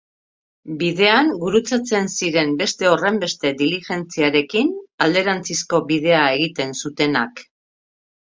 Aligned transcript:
Bidean 0.77 1.27
gurutzatzen 1.41 2.07
ziren 2.19 2.55
beste 2.61 2.89
horrenbeste 2.93 3.51
diligentziarekin, 3.61 4.73
alderantzizko 5.07 5.83
bidea 5.93 6.23
egiten 6.39 6.73
zutenak. 6.83 7.45